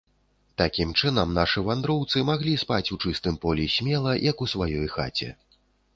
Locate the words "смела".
3.77-4.19